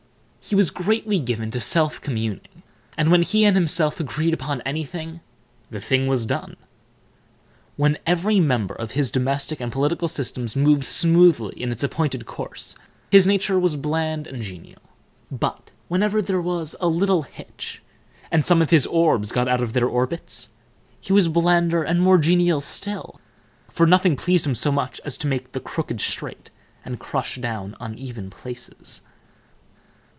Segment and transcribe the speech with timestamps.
[0.43, 2.63] He was greatly given to self communing,
[2.97, 5.21] and, when he and himself agreed upon anything,
[5.69, 6.57] the thing was done.
[7.77, 12.75] When every member of his domestic and political systems moved smoothly in its appointed course,
[13.11, 14.81] his nature was bland and genial;
[15.29, 17.81] but, whenever there was a little hitch,
[18.29, 20.49] and some of his orbs got out of their orbits,
[20.99, 23.21] he was blander and more genial still,
[23.69, 26.49] for nothing pleased him so much as to make the crooked straight
[26.83, 29.03] and crush down uneven places.